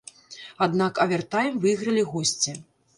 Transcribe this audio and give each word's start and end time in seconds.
Аднак 0.67 1.03
авертайм 1.07 1.63
выйгралі 1.67 2.09
госці. 2.13 2.61